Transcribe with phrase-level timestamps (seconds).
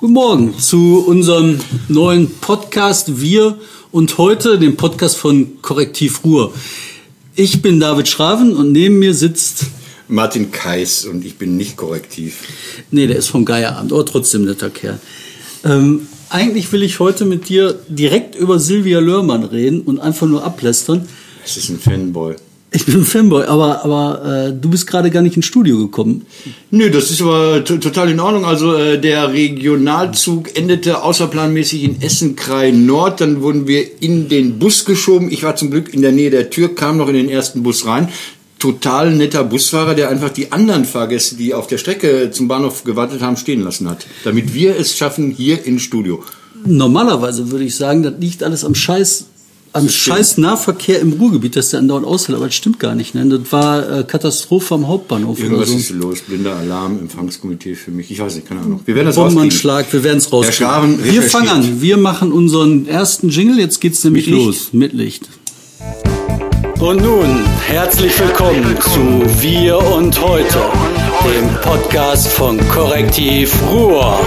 [0.00, 3.58] Guten Morgen zu unserem neuen Podcast Wir
[3.92, 6.54] und heute, dem Podcast von Korrektiv Ruhr.
[7.36, 9.66] Ich bin David Schraven und neben mir sitzt
[10.08, 12.44] Martin Kais und ich bin nicht korrektiv.
[12.90, 14.98] Nee, der ist vom Geierabend, aber trotzdem netter Kerl.
[15.64, 20.44] Ähm, eigentlich will ich heute mit dir direkt über Silvia Lörmann reden und einfach nur
[20.44, 21.06] ablästern.
[21.44, 22.36] Es ist ein Fanboy.
[22.72, 26.24] Ich bin ein Fanboy, aber, aber äh, du bist gerade gar nicht ins Studio gekommen.
[26.70, 28.44] Nö, das ist aber total in Ordnung.
[28.44, 33.20] Also äh, der Regionalzug endete außerplanmäßig in Essen-Krei Nord.
[33.20, 35.32] Dann wurden wir in den Bus geschoben.
[35.32, 37.86] Ich war zum Glück in der Nähe der Tür, kam noch in den ersten Bus
[37.86, 38.08] rein.
[38.60, 43.20] Total netter Busfahrer, der einfach die anderen Fahrgäste, die auf der Strecke zum Bahnhof gewartet
[43.20, 44.06] haben, stehen lassen hat.
[44.22, 46.22] Damit wir es schaffen, hier ins Studio.
[46.66, 49.26] Normalerweise würde ich sagen, das liegt alles am Scheiß
[49.72, 53.14] am scheiß Nahverkehr im Ruhrgebiet, dass der andauernd aushält, aber das stimmt gar nicht.
[53.14, 53.26] Ne?
[53.26, 55.78] Das war äh, Katastrophe am Hauptbahnhof Irgendwas oder so.
[55.78, 58.10] ist los, blinder Alarm, Empfangskomitee für mich.
[58.10, 58.80] Ich weiß nicht, keine Ahnung.
[58.84, 61.04] Wir werden das Bombenanschlag, wir werden es rauskriegen.
[61.04, 64.68] Wir fangen an, wir machen unseren ersten Jingle, jetzt geht's nämlich Mit los.
[64.72, 65.28] Mit Licht.
[66.80, 70.58] Und nun, herzlich willkommen zu Wir und Heute,
[71.24, 74.18] dem Podcast von Korrektiv Ruhr.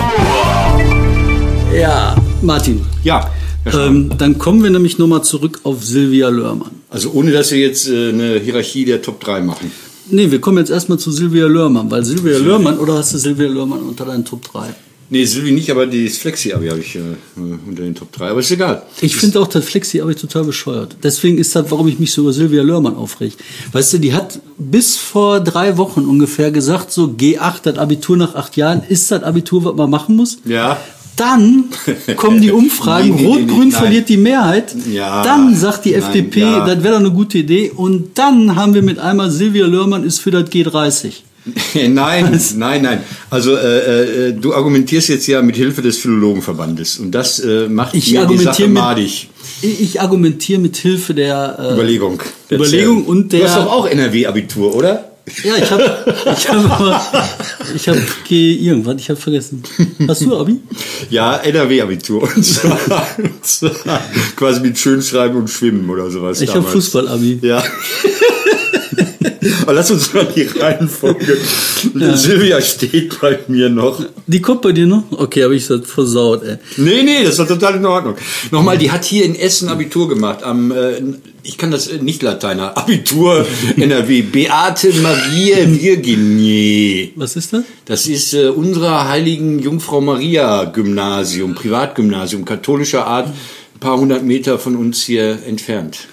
[1.76, 2.86] Ja, Martin.
[3.04, 3.30] Ja.
[3.72, 6.72] Ähm, dann kommen wir nämlich nochmal zurück auf Silvia Lörmann.
[6.90, 9.72] Also ohne, dass wir jetzt äh, eine Hierarchie der Top 3 machen.
[10.10, 13.48] Nee, wir kommen jetzt erstmal zu Silvia Lörmann, weil Silvia Lörmann, oder hast du Silvia
[13.48, 14.76] Lörmann unter deinen Top 3?
[15.14, 17.02] Nee, Silvi nicht, aber das Flexi-Abi habe ich äh,
[17.36, 18.30] unter den Top 3.
[18.30, 18.82] Aber ist egal.
[19.00, 20.96] Ich finde auch das Flexi aber total bescheuert.
[21.04, 23.34] Deswegen ist das, warum ich mich so über Silvia Lörmann aufreg.
[23.74, 28.34] Weißt du, die hat bis vor drei Wochen ungefähr gesagt, so G8, das Abitur nach
[28.34, 30.40] acht Jahren, ist das Abitur, was man machen muss.
[30.46, 30.80] Ja.
[31.16, 31.66] Dann
[32.16, 33.72] kommen die Umfragen, Nee, nee, nee, Rot-Grün nein.
[33.72, 34.76] verliert die Mehrheit.
[34.92, 35.24] Ja.
[35.24, 36.66] Dann sagt die Nein, FDP, ja.
[36.66, 37.72] das wäre doch eine gute Idee.
[37.76, 41.12] Und dann haben wir mit einmal Silvia Lörmann ist für das G30.
[41.90, 43.00] nein, nein, nein.
[43.30, 47.94] Also äh, äh, du argumentierst jetzt ja mit Hilfe des Philologenverbandes und das äh, macht
[47.96, 49.30] Ich mir die argumentiere Sache mit, madig.
[49.62, 52.22] ich argumentiere mit Hilfe der äh, Überlegung.
[52.50, 55.10] Überlegung und der- Du hast doch auch NRW-Abitur, oder?
[55.44, 57.26] Ja, ich habe ich hab,
[57.74, 57.98] ich hab
[58.28, 59.64] G irgendwas, ich habe vergessen.
[60.06, 60.60] Hast du Abi?
[61.10, 62.24] Ja, NRW-Abitur.
[62.36, 62.78] Und zwar,
[63.18, 64.02] und zwar
[64.36, 66.42] quasi mit Schönschreiben und Schwimmen oder sowas.
[66.42, 66.68] Ich habe.
[66.68, 67.40] Fußball-Abi.
[67.42, 67.64] Ja.
[69.64, 71.38] Aber lass uns mal die Reihenfolge.
[72.16, 74.04] Silvia steht bei mir noch.
[74.28, 75.04] Die kommt bei dir noch?
[75.12, 76.58] Okay, habe ich das versaut, ey.
[76.78, 78.16] Nee, nee, das war total in Ordnung.
[78.52, 80.44] Nochmal, die hat hier in Essen Abitur gemacht.
[80.44, 81.02] Am, äh,
[81.44, 82.78] ich kann das äh, nicht Lateiner.
[82.78, 83.46] Abitur
[83.78, 84.22] NRW.
[84.22, 87.12] Beate Maria Virginie.
[87.16, 87.64] Was ist das?
[87.86, 94.58] Das ist äh, unserer heiligen Jungfrau Maria Gymnasium, Privatgymnasium, katholischer Art, ein paar hundert Meter
[94.58, 96.08] von uns hier entfernt.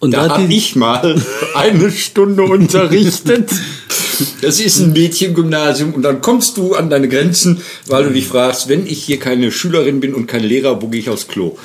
[0.00, 1.22] Und da da habe ich mal
[1.54, 3.50] eine Stunde unterrichtet.
[4.42, 8.68] Das ist ein Mädchengymnasium und dann kommst du an deine Grenzen, weil du dich fragst,
[8.68, 11.56] wenn ich hier keine Schülerin bin und kein Lehrer, wo gehe ich aufs Klo?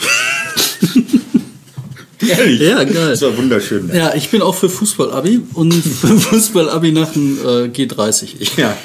[2.27, 2.61] Ehrlich?
[2.61, 3.09] Ja, geil.
[3.09, 3.91] Das war wunderschön.
[3.93, 8.27] Ja, ich bin auch für Fußball-Abi und für Fußball-Abi nach dem äh, G30.
[8.57, 8.75] Ja.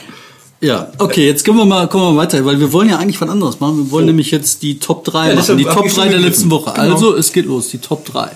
[0.63, 3.19] Ja, okay, jetzt kommen wir mal, kommen wir mal weiter, weil wir wollen ja eigentlich
[3.19, 3.79] was anderes machen.
[3.87, 6.21] Wir wollen nämlich jetzt die Top 3 Ja, machen, die Top ich 3 schon der
[6.21, 6.51] letzten.
[6.51, 6.73] Woche.
[6.75, 6.93] Genau.
[6.93, 8.31] Also, es geht los, die Top 3.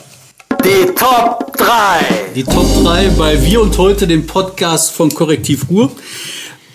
[0.64, 2.32] Die Top 3.
[2.34, 5.92] Die Top 3 bei Wir und Heute, dem Podcast von Korrektiv Ruhr.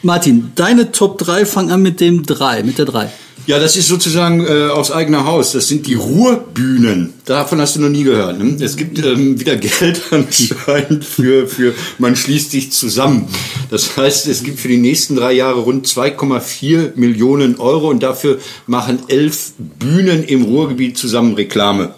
[0.03, 3.09] Martin, deine Top 3 fangen an mit dem 3, mit der 3.
[3.47, 5.53] Ja, das ist sozusagen äh, aus eigener Haus.
[5.53, 7.15] Das sind die Ruhrbühnen.
[7.25, 8.37] Davon hast du noch nie gehört.
[8.37, 8.63] Ne?
[8.63, 13.27] Es gibt ähm, wieder Geld anscheinend für, für man schließt sich zusammen.
[13.71, 18.37] Das heißt, es gibt für die nächsten drei Jahre rund 2,4 Millionen Euro und dafür
[18.67, 21.95] machen elf Bühnen im Ruhrgebiet zusammen Reklame.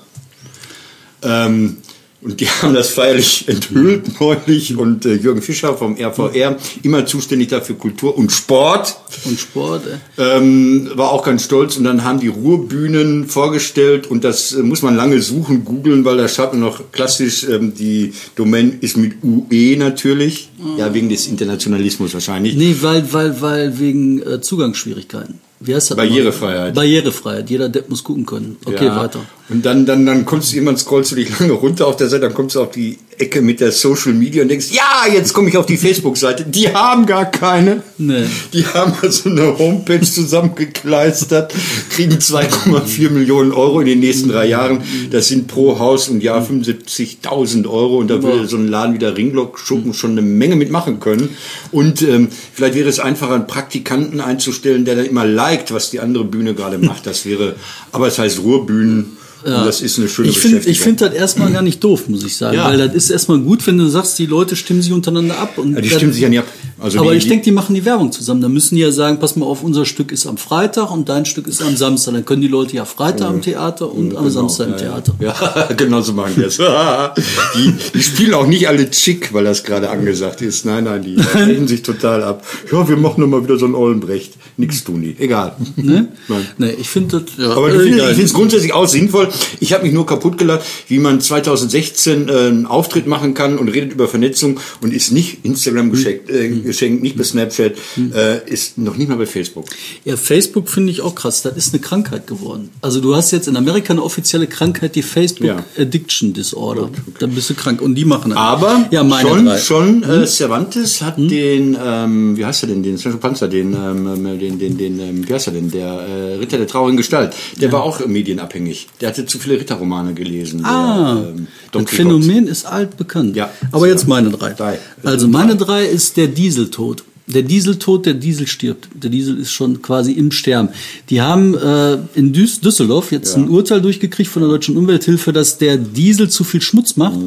[1.24, 1.78] Ähm,
[2.22, 7.50] und die haben das feierlich enthüllt neulich und äh, Jürgen Fischer vom RVR, immer zuständig
[7.50, 10.38] dafür Kultur und Sport, Und Sport, ey.
[10.38, 14.82] ähm, war auch ganz stolz und dann haben die Ruhrbühnen vorgestellt und das äh, muss
[14.82, 19.16] man lange suchen, googeln, weil da schreibt man noch klassisch, ähm, die Domain ist mit
[19.24, 22.56] UE natürlich, ja wegen des Internationalismus wahrscheinlich.
[22.56, 25.40] Nee, weil, weil, weil wegen äh, Zugangsschwierigkeiten.
[25.62, 25.98] Wie heißt das?
[25.98, 26.74] Barrierefreiheit.
[26.74, 27.50] Barrierefreiheit.
[27.50, 28.58] Jeder Depp muss gucken können.
[28.66, 28.96] Okay, Ja.
[29.02, 29.20] weiter.
[29.50, 32.22] Und dann, dann, dann kommst du irgendwann scrollst du dich lange runter auf der Seite,
[32.24, 35.50] dann kommst du auf die Ecke mit der Social Media und denkst, ja, jetzt komme
[35.50, 36.46] ich auf die Facebook-Seite.
[36.46, 37.84] Die haben gar keine.
[37.98, 38.26] Nee.
[38.52, 41.54] Die haben also eine Homepage zusammengekleistert,
[41.92, 44.82] kriegen 2,4 Millionen Euro in den nächsten drei Jahren.
[45.12, 49.00] Das sind pro Haus im Jahr 75.000 Euro und da würde so ein Laden wie
[49.00, 51.30] der Ringlock-Schuppen schon eine Menge mitmachen können.
[51.72, 56.00] Und ähm, vielleicht wäre es einfacher, einen Praktikanten einzustellen, der dann immer liked, was die
[56.00, 57.06] andere Bühne gerade macht.
[57.06, 57.56] Das wäre,
[57.92, 59.18] aber es heißt Ruhrbühnen.
[59.44, 60.84] Und das ist eine schöne Ich finde ich Beschäftigung.
[61.00, 62.58] find das erstmal gar nicht doof, muss ich sagen.
[62.58, 62.66] Ja.
[62.70, 65.58] Weil das ist erstmal gut, wenn du sagst, die Leute stimmen sich untereinander ab.
[65.58, 66.48] Und Ja, die stimmen sich ja nicht ab.
[66.82, 68.42] Also Aber die- ich denke, die machen die Werbung zusammen.
[68.42, 71.26] Da müssen die ja sagen, pass mal auf, unser Stück ist am Freitag und dein
[71.26, 72.14] Stück ist am Samstag.
[72.14, 75.14] Dann können die Leute ja Freitag am Theater und am Samstag im Theater.
[75.20, 76.58] Genau, Ja, genau so machen die das.
[77.56, 80.66] die, die spielen auch nicht alle chick, weil das gerade angesagt ist.
[80.66, 82.46] Nein, nein, die reden sich total ab.
[82.72, 84.34] Ja, wir machen nochmal wieder so ein Ollenbrecht.
[84.58, 85.16] Nix tun die.
[85.20, 85.56] Egal.
[85.76, 86.10] Ne?
[86.28, 86.48] Nein.
[86.58, 87.38] Nee, ich finde das.
[87.38, 89.30] Ja, Aber äh, ich finde es grundsätzlich auch sinnvoll.
[89.60, 93.70] Ich habe mich nur kaputt gelacht, wie man 2016 äh, einen Auftritt machen kann und
[93.70, 97.74] redet über Vernetzung und ist nicht Instagram geschenkt, äh, geschenkt nicht bei Snapchat,
[98.14, 99.66] äh, ist noch nicht mal bei Facebook.
[100.06, 101.42] Ja, Facebook finde ich auch krass.
[101.42, 102.70] Das ist eine Krankheit geworden.
[102.82, 105.64] Also du hast jetzt in Amerika eine offizielle Krankheit, die Facebook Ja.
[105.78, 106.90] Addiction Disorder.
[107.20, 107.82] Dann bist du krank.
[107.82, 108.40] Und die machen das.
[108.40, 109.58] Aber ja, schon, drei.
[109.58, 114.26] schon äh, Cervantes hat den, ähm, wie heißt er denn, den Sergio Panzer, den, ähm,
[114.26, 117.34] äh, den, den, den, ähm, wie heißt er denn, der äh, Ritter der traurigen Gestalt,
[117.60, 118.88] der war auch medienabhängig.
[119.00, 120.64] Der hatte zu viele Ritterromane gelesen.
[120.64, 121.90] Ah, der, ähm, das.
[121.90, 123.36] Phänomen ist altbekannt.
[123.36, 123.52] Ja.
[123.72, 124.54] Aber jetzt meine drei.
[124.54, 124.80] Drei.
[125.04, 127.04] Also meine drei ist der Dieseltod.
[127.28, 128.90] Der Dieseltod, der Diesel stirbt.
[128.94, 130.70] Der Diesel ist schon quasi im Sterben.
[131.10, 135.58] Die haben äh, in Düs Düsseldorf jetzt ein Urteil durchgekriegt von der Deutschen Umwelthilfe, dass
[135.58, 137.18] der Diesel zu viel Schmutz macht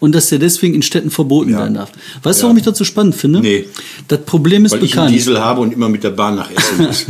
[0.00, 1.52] und dass der deswegen in Städten verboten Mhm.
[1.54, 1.58] Ja.
[1.60, 1.92] werden darf.
[2.24, 2.44] Weißt du, Ja.
[2.48, 3.40] warum ich das so spannend finde?
[3.40, 3.66] Nee.
[4.08, 5.14] Das Problem ist Weil ich einen bekannt.
[5.14, 7.06] Diesel habe und immer mit der Bahn nach Essen muss.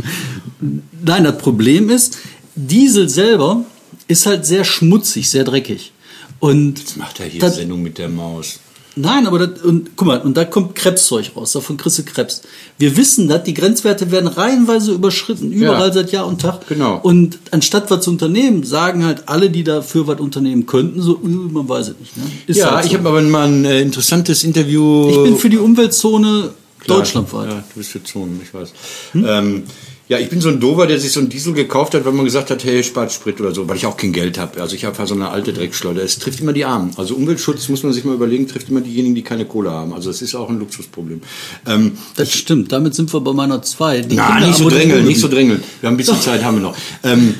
[1.03, 2.17] Nein, das Problem ist,
[2.55, 3.65] Diesel selber
[4.07, 5.91] ist halt sehr schmutzig, sehr dreckig.
[6.39, 8.59] Und Jetzt macht er hier das- Sendung mit der Maus.
[8.95, 12.43] Nein, aber das, und guck mal, und da kommt Krebszeug raus, davon kriegst du Krebs.
[12.77, 15.93] Wir wissen das, die Grenzwerte werden reihenweise überschritten, überall Ja.
[15.93, 16.67] seit Jahr und Tag.
[16.67, 16.99] Genau.
[17.01, 21.27] Und anstatt was zu unternehmen, sagen halt alle, die dafür was unternehmen könnten, so, "Äh,
[21.27, 22.17] man weiß es nicht.
[22.17, 22.23] Ne?
[22.45, 22.89] Ist ja, halt so.
[22.89, 25.09] ich habe aber mal ein äh, interessantes Interview.
[25.09, 26.97] ich bin für die Umweltzone Klar.
[26.99, 27.49] deutschlandweit.
[27.49, 28.73] Ja, du bist für Zonen, ich weiß.
[29.15, 29.63] Ähm,
[30.09, 32.25] ja, ich bin so ein Dover, der sich so einen Diesel gekauft hat, weil man
[32.25, 34.61] gesagt hat, hey, spart Sprit oder so, weil ich auch kein Geld habe.
[34.61, 36.03] Also ich habe halt so eine alte Dreckschleuder.
[36.03, 36.91] Es trifft immer die Armen.
[36.97, 39.93] Also Umweltschutz muss man sich mal überlegen, trifft immer diejenigen, die keine Kohle haben.
[39.93, 41.21] Also es ist auch ein Luxusproblem.
[41.65, 44.01] Ähm, Das stimmt, damit sind wir bei meiner zwei.
[44.01, 45.63] Die na, Kinder nicht so drängeln, nicht so drängeln.
[45.79, 46.75] Wir haben ein bisschen Zeit, haben wir noch.
[47.03, 47.35] Ähm,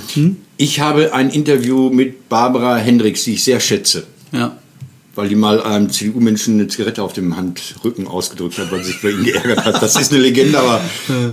[0.56, 4.06] Ich habe ein Interview mit Barbara Hendricks, die ich sehr schätze.
[4.31, 4.57] Ja.
[5.15, 9.01] Weil die mal einem CDU-Menschen eine Zigarette auf dem Handrücken ausgedrückt hat, weil sie sich
[9.01, 9.81] bei ihm geärgert hat.
[9.83, 10.81] Das ist eine Legende, aber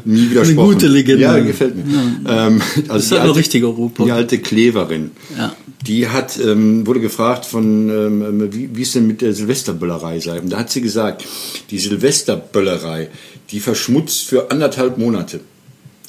[0.05, 0.73] nie widersprochen.
[0.75, 1.23] gute Legende.
[1.23, 1.85] Ja, gefällt mir.
[2.29, 4.05] Ähm, also ist die halt alte- richtig Europa.
[4.05, 5.12] Die alte Kleverin.
[5.38, 5.55] Ja.
[5.87, 10.38] Die hat, ähm, wurde gefragt von, ähm, wie, wie es denn mit der Silvesterböllerei sei.
[10.41, 11.25] Und da hat sie gesagt,
[11.71, 13.09] die Silvesterböllerei,
[13.50, 15.41] die verschmutzt für anderthalb Monate.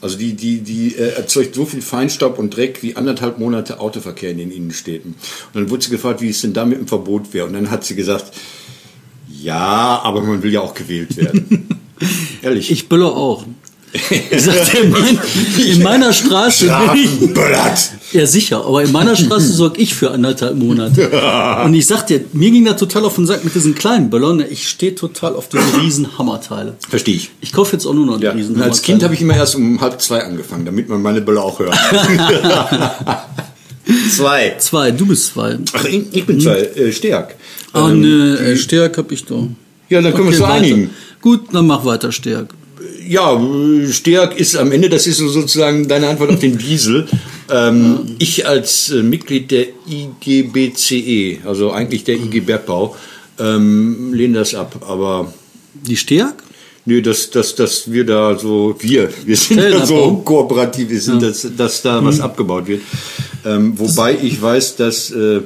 [0.01, 4.31] Also die, die, die äh, erzeugt so viel Feinstaub und Dreck wie anderthalb Monate Autoverkehr
[4.31, 5.15] in den Innenstädten.
[5.53, 7.45] Und dann wurde sie gefragt, wie es denn da mit dem Verbot wäre.
[7.45, 8.33] Und dann hat sie gesagt,
[9.29, 11.69] ja, aber man will ja auch gewählt werden.
[12.41, 12.71] Ehrlich.
[12.71, 13.45] Ich böller auch.
[14.31, 15.19] Ich sagte, in, mein,
[15.57, 17.91] in meiner Straße bin ich, Strafen böllert.
[18.13, 21.09] Ja, sicher, aber in meiner Straße sorge ich für anderthalb Monate.
[21.65, 24.43] Und ich sag dir, mir ging da total auf den Sack mit diesen kleinen Böllern.
[24.49, 26.75] Ich stehe total auf diese riesen Hammerteile.
[26.87, 27.31] Verstehe ich.
[27.41, 28.31] Ich kaufe jetzt auch nur noch die Ja.
[28.31, 31.19] riesen Und als Kind habe ich immer erst um halb zwei angefangen, damit man meine
[31.21, 31.75] Böller auch hört.
[34.09, 34.55] zwei.
[34.57, 35.57] Zwei, du bist zwei.
[35.73, 36.59] Ach, ich, bin zwei.
[36.59, 37.35] Äh, Stärk.
[37.73, 39.47] Ah, Ähm, ne, äh, Stärk hab ich doch.
[39.89, 40.91] Ja, dann können wir uns so einigen.
[41.21, 42.53] Gut, dann mach weiter, Stärk.
[43.07, 43.41] Ja,
[43.89, 47.07] Stärk ist am Ende, das ist so sozusagen deine Antwort auf den Diesel.
[47.53, 52.95] Ähm, ich als äh, Mitglied der IGBCE, also eigentlich der IG Bergbau,
[53.39, 54.85] ähm, lehne das ab.
[54.87, 55.33] Aber
[55.85, 56.41] Die Stärk?
[56.85, 59.85] nee, dass, dass, dass wir da so, wir, wir sind ja Stellenabbau.
[59.85, 62.81] so kooperativ, wir sind, dass, dass da was abgebaut wird.
[63.45, 65.41] Ähm, wobei ich weiß, dass äh,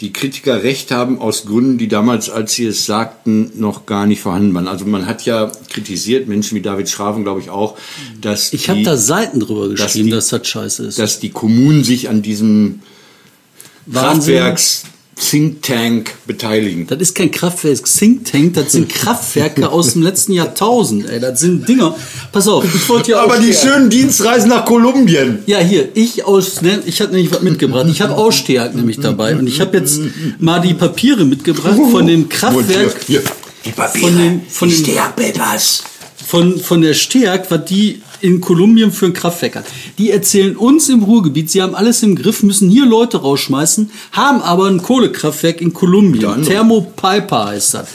[0.00, 4.20] die Kritiker recht haben aus Gründen, die damals, als sie es sagten, noch gar nicht
[4.20, 4.68] vorhanden waren.
[4.68, 7.76] Also man hat ja kritisiert, Menschen wie David Schraven, glaube ich auch,
[8.20, 10.98] dass Ich habe da Seiten drüber dass geschrieben, die- dass das scheiße ist.
[10.98, 12.80] dass die Kommunen sich an diesem
[13.86, 14.34] Wahnsinn.
[14.36, 14.82] Kraftwerks
[15.18, 16.86] Think Tank beteiligen.
[16.86, 21.18] Das ist kein Kraftwerk Think Tank, das sind Kraftwerke aus dem letzten Jahrtausend, ey.
[21.20, 21.96] Das sind Dinger.
[22.32, 23.74] Pass auf, ich wollte ja Aber die Stärk.
[23.74, 25.38] schönen Dienstreisen nach Kolumbien.
[25.46, 27.86] Ja, hier, ich aus, ne, ich habe nämlich was mitgebracht.
[27.90, 30.00] Ich habe Ausstärk nämlich dabei und ich habe jetzt
[30.38, 33.22] mal die Papiere mitgebracht von dem Kraftwerk, Hier,
[33.64, 34.06] die Papiere.
[34.08, 35.82] Von dem- von dem- Stärkpapers.
[36.26, 39.66] von, von der Stärk, was die in Kolumbien für ein Kraftwerk hat.
[39.98, 44.42] Die erzählen uns im Ruhrgebiet, sie haben alles im Griff, müssen hier Leute rausschmeißen, haben
[44.42, 46.26] aber ein Kohlekraftwerk in Kolumbien.
[46.26, 46.52] andere.
[46.52, 47.88] Thermopaipa heißt das.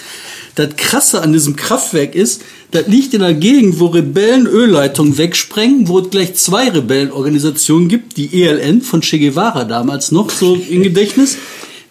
[0.55, 5.88] Das Krasse an diesem Kraftwerk ist, das liegt in einer Gegend, wo Rebellen Ölleitungen wegsprengen,
[5.88, 10.83] wo es gleich zwei Rebellenorganisationen gibt, die ELN von Che Guevara damals noch so in
[10.83, 11.38] Gedächtnis.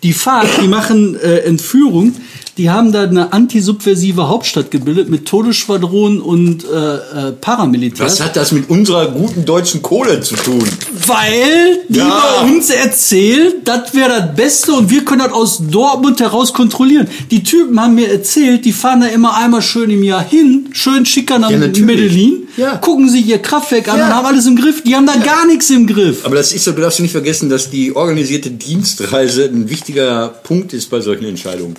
[0.02, 2.14] Die FARC, die machen äh, Entführung,
[2.58, 8.12] Die haben da eine antisubversive Hauptstadt gebildet mit Todesschwadronen und äh, äh, Paramilitärs.
[8.18, 10.62] Was hat das mit unserer guten deutschen Kohle zu tun?
[11.06, 12.22] Weil die Ja.
[12.42, 17.08] bei uns erzählt, das wäre das Beste und wir können das aus Dortmund heraus kontrollieren.
[17.30, 21.06] Die Typen haben mir erzählt, die fahren da immer einmal schön im Jahr hin, schön
[21.06, 21.58] schicker nach Ja.
[21.58, 22.76] Medellin, Ja.
[22.76, 24.06] gucken sich ihr Kraftwerk an Ja.
[24.08, 24.82] und haben alles im Griff.
[24.82, 26.24] Die haben da gar nichts im Griff.
[26.26, 30.72] Aber das ist so, du darfst nicht vergessen, dass die organisierte Dienstreise ein wichtiger Punkt
[30.72, 31.74] ist bei solchen Entscheidungen.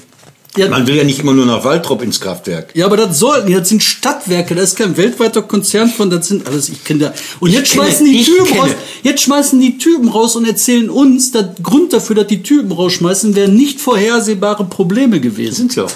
[0.58, 0.68] Ja.
[0.70, 2.72] Man will ja nicht immer nur nach Waltrop ins Kraftwerk.
[2.76, 6.46] Ja, aber das sollten, das sind Stadtwerke, das ist kein weltweiter Konzern von, das sind
[6.46, 7.14] alles, ich kenne da.
[7.40, 8.60] Und jetzt kenne- schmeißen die ich Typen kenne.
[8.60, 8.70] raus,
[9.04, 13.34] jetzt schmeißen die Typen raus und erzählen uns, der Grund dafür, dass die Typen rausschmeißen,
[13.36, 15.56] wären nicht vorhersehbare Probleme gewesen.
[15.56, 15.88] Sind so.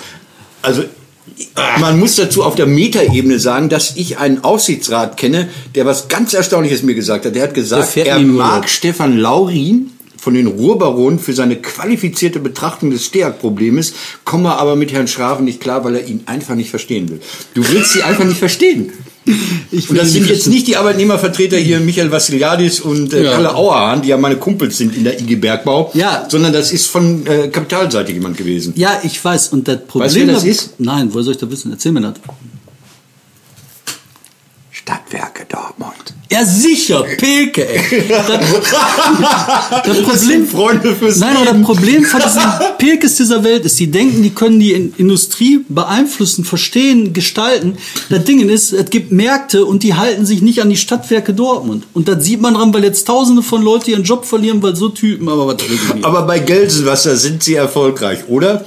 [0.61, 0.83] Also
[1.81, 6.33] man muss dazu auf der Metaebene sagen, dass ich einen Aufsichtsrat kenne, der was ganz
[6.33, 7.35] Erstaunliches mir gesagt hat.
[7.35, 8.69] Der hat gesagt, er mag.
[8.69, 9.91] Stefan Laurin
[10.25, 15.59] von den Ruhrbaronen für seine qualifizierte Betrachtung des Steag-Problems, komme aber mit Herrn Schraven nicht
[15.61, 17.19] klar, weil er ihn einfach nicht verstehen will.
[17.53, 18.91] Du willst sie einfach nicht verstehen.
[19.71, 23.33] Ich Und das sind jetzt nicht die Arbeitnehmervertreter hier, Michael Vassiliadis und äh, Ja.
[23.33, 26.25] Kalle Auerhahn, die ja meine Kumpels sind in der IG Bergbau, Ja.
[26.27, 28.73] sondern das ist von äh, Kapitalseite jemand gewesen.
[28.75, 29.49] Ja, ich weiß.
[29.49, 30.07] Und das Problem.
[30.09, 30.79] Weißt du, das da- ist?
[30.79, 31.71] Nein, woher soll ich das wissen?
[31.71, 32.13] Erzähl mir das.
[34.71, 36.04] Stadtwerke Dortmund.
[36.35, 38.03] Ja, sicher, Pilke, ey.
[39.85, 40.47] Das, das Problem.
[40.47, 41.61] Freunde fürs Nein, aber das.
[41.61, 42.41] Problem von diesen
[42.77, 47.77] Pilkes dieser Welt ist, die denken, die können die In- Industrie beeinflussen, verstehen, gestalten.
[48.09, 51.85] Das Ding ist, es gibt Märkte und die halten sich nicht an die Stadtwerke Dortmund.
[51.93, 54.89] Und das sieht man dran, weil jetzt tausende von Leuten ihren Job verlieren, weil so
[54.89, 55.57] Typen, aber was.
[56.01, 58.65] Aber bei Gelsenwasser sind sie erfolgreich, oder?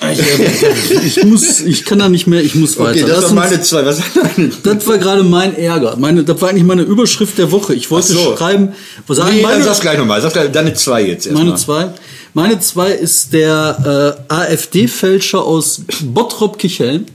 [1.04, 2.90] Ich muss, ich kann da nicht mehr, ich muss weiter.
[2.90, 3.84] Okay, das Lass uns- meine zwei.
[3.84, 4.00] Was?
[4.62, 5.96] Das war gerade mein Ärger.
[5.96, 7.74] Meine, das war eigentlich meine Überschrift der Woche.
[7.74, 8.36] Ich wollte so.
[8.36, 8.72] schreiben,
[9.06, 10.20] was sagen Nee, meine, dann sag's gleich nochmal.
[10.22, 11.44] Sag gleich deine zwei jetzt erstmal.
[11.46, 11.92] meine zwei.
[12.34, 17.06] Meine zwei ist der äh, AfD-Fälscher aus Bottrop-Kicheln.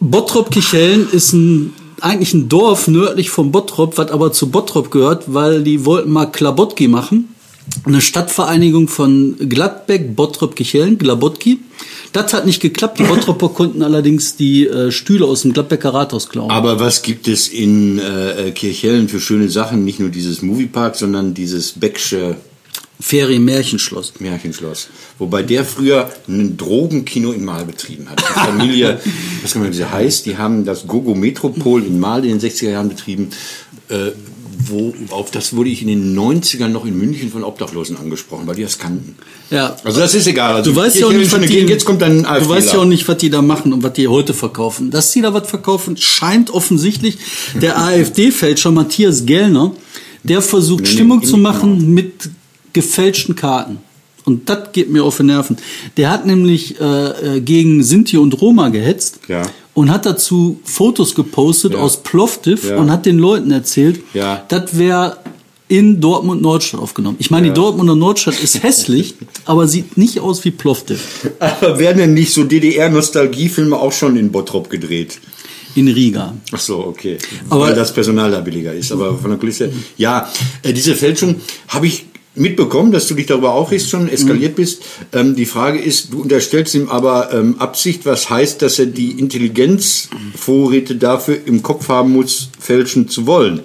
[0.00, 5.62] Bottrop-Kicheln ist ein, eigentlich ein Dorf nördlich von Bottrop, was aber zu Bottrop gehört, weil
[5.62, 7.34] die wollten mal Klabotki machen.
[7.84, 11.60] Eine Stadtvereinigung von Gladbeck, Bottrop, Kicheln, Glabotki.
[12.12, 12.98] Das hat nicht geklappt.
[12.98, 16.50] Die Bottroper konnten allerdings die äh, Stühle aus dem Gladbecker Rathaus klauen.
[16.50, 19.84] Aber was gibt es in äh, Kirchhellen für schöne Sachen?
[19.84, 22.36] Nicht nur dieses Moviepark, sondern dieses Becksche
[23.02, 24.14] Ferien-Märchenschloss.
[24.20, 24.88] Märchenschloss.
[25.18, 28.20] Wobei der früher ein Drogenkino in Mal betrieben hat.
[28.20, 29.00] Die Familie,
[29.42, 32.50] was kann man wie sie heißt, die haben das Gogo Metropol in Mal in den
[32.50, 33.30] 60er Jahren betrieben.
[33.88, 34.12] Äh,
[34.68, 38.56] wo, auf das wurde ich in den 90ern noch in München von Obdachlosen angesprochen, weil
[38.56, 39.16] die das kannten.
[39.50, 39.76] Ja.
[39.84, 40.56] Also das ist egal.
[40.56, 42.84] Also Du weißt ja auch nicht, was die, jetzt kommt dann du weißt ja auch
[42.84, 44.90] nicht, was die da machen und was die heute verkaufen.
[44.90, 47.18] Dass die da was verkaufen, scheint offensichtlich
[47.60, 49.72] der AfD-Fälscher Matthias Gellner,
[50.22, 52.30] der versucht Nee, Stimmung zu machen mit
[52.72, 53.78] gefälschten Karten.
[54.24, 55.56] Und das geht mir auf die Nerven.
[55.96, 59.42] Der hat nämlich äh, äh, gegen Sinti und Roma gehetzt Ja.
[59.74, 61.78] und hat dazu Fotos gepostet Ja.
[61.80, 62.76] aus Plovdiv Ja.
[62.78, 64.00] und hat den Leuten erzählt,
[64.48, 65.16] das wäre
[65.68, 67.16] in Dortmund Nordstadt aufgenommen.
[67.18, 69.14] Ich meine, die Dortmunder Nordstadt ist hässlich,
[69.46, 71.00] aber sieht nicht aus wie Plovdiv
[71.40, 75.18] Aber werden denn nicht so DDR-Nostalgiefilme auch schon in Bottrop gedreht?
[75.74, 76.34] in Riga.
[76.52, 77.16] Ach so, okay.
[77.48, 78.92] Aber- Weil das Personal da billiger ist.
[78.92, 79.72] Aber von der Kulisse.
[79.96, 80.28] Ja,
[80.62, 81.36] äh, diese Fälschung
[81.68, 84.82] habe ich mitbekommen, dass du dich darüber aufregst, schon eskaliert bist.
[85.12, 89.12] Ähm, die Frage ist, du unterstellst ihm aber ähm, Absicht, was heißt, dass er die
[89.12, 93.60] Intelligenzvorräte dafür im Kopf haben muss, fälschen zu wollen.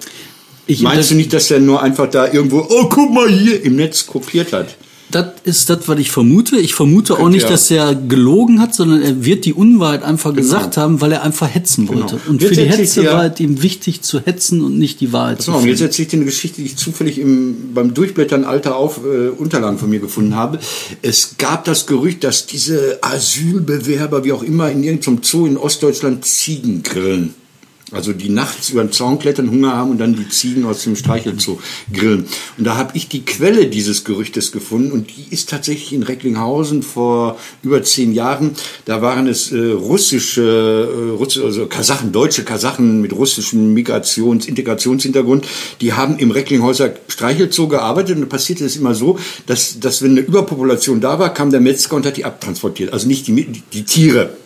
[0.66, 3.76] Ich Meinst du nicht, dass er nur einfach da irgendwo, oh, guck mal hier, im
[3.76, 4.76] Netz kopiert hat?
[5.10, 6.58] Das ist das, was ich vermute.
[6.58, 7.50] Ich vermute auch Könnte nicht, ja.
[7.50, 11.52] dass er gelogen hat, sondern er wird die Unwahrheit einfach gesagt haben, weil er einfach
[11.52, 12.16] hetzen wollte.
[12.16, 12.30] Genau.
[12.30, 15.52] Und für die Hetze war es ihm wichtig zu hetzen und nicht die Wahrheit zu
[15.52, 15.82] und jetzt finden.
[15.84, 19.78] erzähle ich dir eine Geschichte, die ich zufällig im, beim Durchblättern alter auf, äh, Unterlagen
[19.78, 20.58] von mir gefunden habe.
[21.00, 26.24] Es gab das Gerücht, dass diese Asylbewerber, wie auch immer, in irgendeinem Zoo in Ostdeutschland
[26.24, 27.34] Ziegen grillen.
[27.90, 30.94] Also die nachts über den Zaun klettern, Hunger haben und dann die Ziegen aus dem
[30.94, 31.58] Streichelzoo
[31.92, 32.26] grillen.
[32.58, 36.82] Und da habe ich die Quelle dieses Gerüchtes gefunden und die ist tatsächlich in Recklinghausen
[36.82, 38.50] vor über zehn Jahren.
[38.84, 45.46] Da waren es äh, russische, äh, Russ also Kasachen, deutsche Kasachen mit russischem Migrations-, Integrationshintergrund.
[45.80, 50.10] Die haben im Recklinghäuser Streichelzoo gearbeitet und da passierte es immer so, dass, dass wenn
[50.10, 52.92] eine Überpopulation da war, kam der Metzger und hat die abtransportiert.
[52.92, 54.36] Also nicht die, die Tiere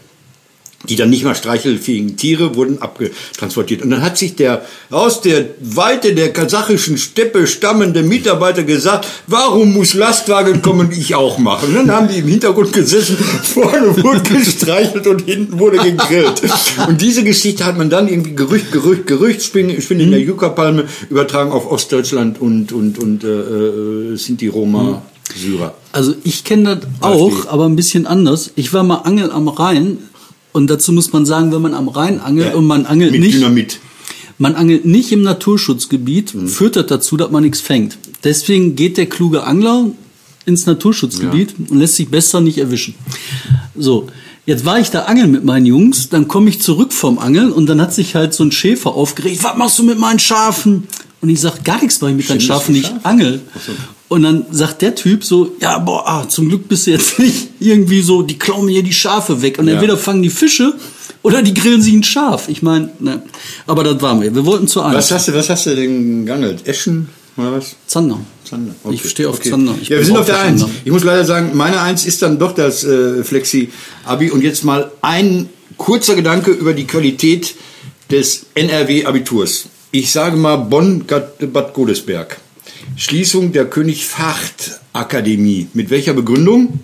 [0.89, 3.83] die dann nicht mal streichelfähigen Tiere wurden abgetransportiert.
[3.83, 9.73] Und dann hat sich der aus der Weite der kasachischen Steppe stammende Mitarbeiter gesagt, warum
[9.75, 11.69] muss Lastwagen kommen und ich auch machen?
[11.69, 16.43] Und dann haben die im Hintergrund gesessen, vorne wurde gestreichelt und hinten wurde gegrillt.
[16.89, 20.13] Und diese Geschichte hat man dann irgendwie Gerücht, Gerücht, Gerücht, Spinne, Spinne in Mhm.
[20.13, 25.03] der Yucca-Palme übertragen auf Ostdeutschland und, und, und äh, äh, Sinti Roma.
[25.35, 25.75] Syrer.
[25.93, 28.51] Also ich kenne das auch, aber ein bisschen anders.
[28.57, 29.99] Ich war mal angeln am Rhein
[30.53, 33.35] und dazu muss man sagen, wenn man am Rhein angelt Ja, und man angelt nicht,
[33.35, 33.81] Dynamit.
[34.39, 37.99] man angelt nicht im Naturschutzgebiet, führt das dazu, dass man nichts fängt.
[38.25, 39.87] Deswegen geht der kluge Angler
[40.47, 42.95] ins Naturschutzgebiet und lässt sich besser nicht erwischen.
[43.77, 44.09] So,
[44.47, 47.67] jetzt war ich da angeln mit meinen Jungs, dann komme ich zurück vom Angeln und
[47.67, 50.87] dann hat sich halt so ein Schäfer aufgeregt, was machst du mit meinen Schafen?
[51.23, 53.01] Und ich sag gar nichts, weil ich mit deinen Schafen Schafe?
[53.05, 53.41] angel.
[54.09, 57.49] Und dann sagt der Typ so, ja, boah, ah, zum Glück bist du jetzt nicht
[57.61, 59.59] irgendwie so, die klauen mir hier die Schafe weg.
[59.59, 59.75] Und Ja.
[59.75, 60.75] entweder fangen die Fische
[61.23, 62.49] oder die grillen sich ein Schaf.
[62.49, 63.23] Ich meine, ne.
[63.69, 64.35] Aber das waren wir.
[64.35, 64.97] Wir wollten zu eins.
[64.97, 66.67] Was hast du, was hast du denn geangelt?
[66.67, 67.77] Eschen oder was?
[67.87, 68.19] Zander.
[68.45, 68.75] Zander.
[68.91, 69.75] Ich stehe auf Zander.
[69.81, 70.67] Ich ja, wir sind auf der Eins.
[70.85, 74.31] Ich muss leider sagen, meine Eins ist dann doch das äh, Flexi-Abi.
[74.33, 75.49] Und jetzt mal ein
[75.79, 77.55] kurzer Gedanke über die Qualität
[78.11, 79.67] des NRW-Abiturs.
[79.95, 82.39] Ich sage mal Bonn-Bad Godesberg.
[82.97, 85.67] Schließung der König-Facht-Akademie.
[85.75, 86.81] Mit welcher Begründung?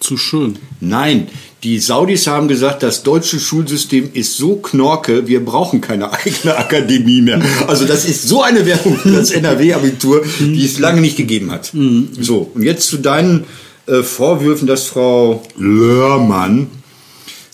[0.00, 0.58] Zu schön.
[0.78, 1.28] Nein,
[1.62, 7.22] die Saudis haben gesagt, das deutsche Schulsystem ist so knorke, wir brauchen keine eigene Akademie
[7.22, 7.40] mehr.
[7.68, 11.72] Also das ist so eine Werbung für das NRW-Abitur, die es lange nicht gegeben hat.
[12.20, 13.44] So, und jetzt zu deinen
[13.86, 16.66] äh, Vorwürfen, dass Frau Lörmann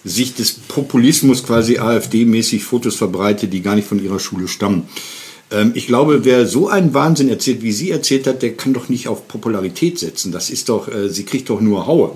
[0.09, 4.89] sich des Populismus quasi AfD-mäßig Fotos verbreitet, die gar nicht von ihrer Schule stammen.
[5.51, 8.89] Ähm, ich glaube, wer so einen Wahnsinn erzählt, wie sie erzählt hat, der kann doch
[8.89, 10.33] nicht auf Popularität setzen.
[10.33, 12.13] Das ist doch, äh, sie kriegt doch nur Haue.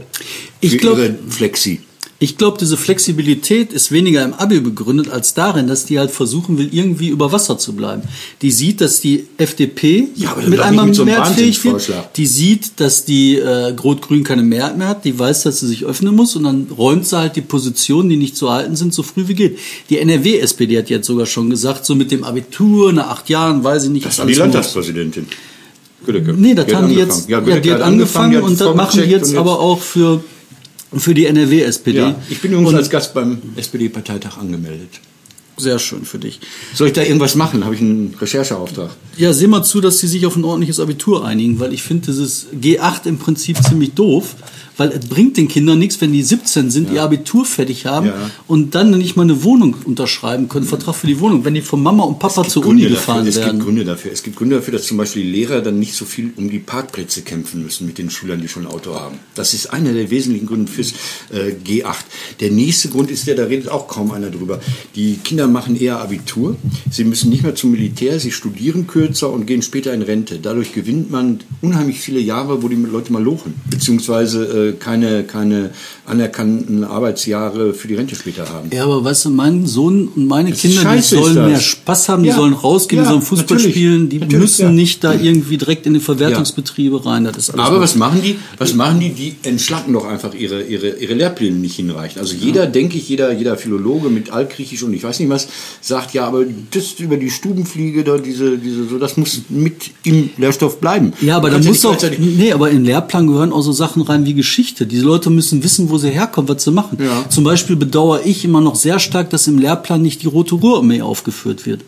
[0.61, 1.81] Ich für glaub- ihre Flexi.
[2.23, 6.57] Ich glaube, diese Flexibilität ist weniger im Abi begründet als darin, dass die halt versuchen
[6.57, 8.03] will, irgendwie über Wasser zu bleiben.
[8.43, 11.93] Die sieht, dass die FDP Ja, mit einmal mit so einem mehrheitsfähig wird.
[12.17, 15.05] Die sieht, dass die äh, Rot-Grün keine Mehrheit mehr hat.
[15.05, 18.17] Die weiß, dass sie sich öffnen muss und dann räumt sie halt die Positionen, die
[18.17, 19.59] nicht zu halten sind, so früh wie geht.
[19.91, 23.87] Die NRW-SPD hat jetzt sogar schon gesagt, so mit dem Abitur nach acht Jahren, weiß
[23.87, 24.07] ich nicht.
[24.07, 24.35] Das ist war die.
[24.35, 25.25] Gödecke.
[26.07, 26.35] Gödecke.
[26.35, 27.31] Nee, das haben die jetzt, angefangen.
[27.31, 30.23] ja, Gödecke die hat angefangen hat und das machen die jetzt aber auch für,
[31.01, 31.99] für die NRW-SPD.
[31.99, 35.01] Ja, ich bin übrigens Und- als Gast beim SPD-Parteitag angemeldet.
[35.59, 36.41] Sehr schön für dich.
[36.75, 37.65] Soll ich da irgendwas machen?
[37.65, 38.91] Habe ich einen Rechercheauftrag?
[39.19, 42.07] Ja, seh mal zu, dass sie sich auf ein ordentliches Abitur einigen, weil ich finde
[42.07, 44.35] dieses G8 im Prinzip ziemlich doof,
[44.83, 48.31] weil es bringt den Kindern nichts, wenn die 17 sind, ihr Abitur fertig haben Ja.
[48.49, 51.81] und dann nicht mal eine Wohnung unterschreiben können, Vertrag für die Wohnung, wenn die von
[51.81, 53.29] Mama und Papa zur Uni Gründe gefahren dafür.
[53.29, 53.61] Es gibt werden.
[53.61, 54.13] Gründe dafür.
[54.13, 56.59] Es gibt Gründe dafür, dass zum Beispiel die Lehrer dann nicht so viel um die
[56.59, 59.17] Parkplätze kämpfen müssen mit den Schülern, die schon ein Auto haben.
[59.37, 60.93] Das ist einer der wesentlichen Gründe fürs
[61.33, 61.95] äh, G8.
[62.41, 64.59] Der nächste Grund ist der, da redet auch kaum einer drüber.
[64.97, 66.57] Die Kinder machen eher Abitur.
[66.91, 70.39] Sie müssen nicht mehr zum Militär, sie studieren kürzer und gehen später in Rente.
[70.43, 75.71] Dadurch gewinnt man unheimlich viele Jahre, wo die Leute mal lochen, beziehungsweise äh, keine, keine
[76.07, 78.71] anerkannten Arbeitsjahre für die Rente später haben.
[78.73, 82.23] Ja, aber weißt du, mein Sohn und meine Das Kinder, die sollen mehr Spaß haben,
[82.23, 82.37] die Ja.
[82.37, 83.75] sollen rausgehen, die Ja, sollen Fußball natürlich.
[83.77, 84.73] spielen, die Natürlich, müssen ja.
[84.73, 87.25] nicht da irgendwie direkt in die Verwertungsbetriebe rein.
[87.25, 88.37] Das ist alles Aber was machen die?
[88.59, 89.11] Was machen die?
[89.11, 92.21] Die entschlacken doch einfach ihre, ihre, ihre Lehrpläne nicht hinreichend.
[92.21, 95.49] Also jeder, denke ich, jeder, jeder Philologe mit Altgriechisch und ich weiß nicht was,
[95.81, 100.31] sagt ja, aber das über die Stubenfliege, da diese, diese, so, das muss mit im
[100.37, 101.13] Lehrstoff bleiben.
[101.21, 104.35] Ja, aber kannst muss doch, nee, aber in Lehrplan gehören auch so Sachen rein wie
[104.35, 104.52] Geschichte.
[104.87, 106.99] Diese Leute müssen wissen, wo sie herkommen, was sie machen.
[107.01, 107.29] Ja.
[107.29, 111.03] Zum Beispiel bedauere ich immer noch sehr stark, dass im Lehrplan nicht die Rote Ruhrarmee
[111.03, 111.83] aufgeführt wird.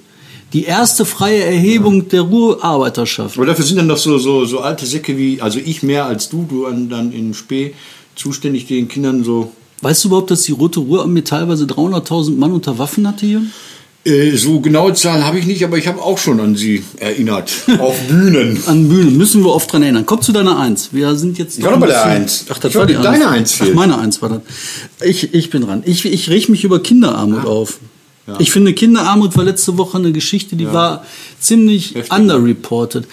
[0.53, 3.37] Die erste freie Erhebung der Ruhrarbeiterschaft.
[3.37, 6.29] Aber dafür sind dann doch so, so, so alte Säcke wie, also ich mehr als
[6.29, 7.75] du, du an, dann in Spee
[8.15, 9.51] zuständig den Kindern so
[9.85, 13.43] Weißt du überhaupt, dass die Rote Ruhrarmee teilweise 300.000 Mann unter Waffen hatte hier?
[14.07, 17.51] Äh, so genaue Zahlen habe ich nicht, aber ich habe auch schon an sie erinnert.
[17.79, 18.59] Auf Bühnen.
[18.67, 20.05] An Bühnen müssen wir oft dran erinnern.
[20.05, 20.91] Komm zu deiner Eins.
[20.93, 21.59] Wir sind jetzt.
[21.59, 22.45] Ich war ein bei der Eins.
[22.51, 23.05] Ach, das Ich war die Eins.
[23.05, 24.41] deine Eins Ach, meine Eins war das.
[25.09, 25.83] Ich, ich bin dran.
[25.87, 27.79] Ich, ich reg mich über Kinderarmut auf.
[28.39, 31.05] Ich finde, Kinderarmut war letzte Woche eine Geschichte, die war
[31.41, 32.11] ziemlich Heftig.
[32.13, 33.07] underreported.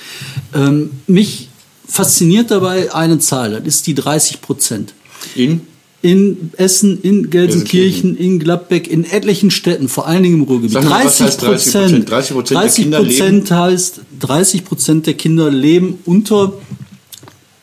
[0.56, 1.50] Ähm, mich
[1.86, 4.94] fasziniert dabei eine Zahl, das ist die 30 Prozent.
[5.36, 5.62] In?
[6.04, 10.74] In Essen, in Gelsenkirchen, in Gladbeck, in etlichen Städten, vor allen Dingen im Ruhrgebiet.
[10.74, 12.10] Mal, was heißt 30 Prozent?
[12.10, 16.54] 30 Prozent der 30 Kinder Prozent heißt, 30 Prozent der Kinder leben unter,